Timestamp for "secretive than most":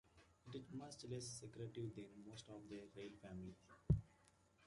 1.27-2.49